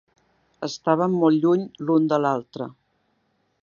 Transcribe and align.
Estàvem 0.67 1.19
molt 1.25 1.39
lluny 1.45 1.69
l'un 1.89 2.11
de 2.15 2.23
l'altre. 2.25 2.73